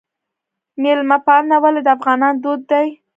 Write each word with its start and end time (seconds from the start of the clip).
میلمه 0.81 1.17
پالنه 1.25 1.57
ولې 1.63 1.81
د 1.83 1.87
افغانانو 1.97 2.41
دود 2.43 2.61
دی؟ 2.71 2.87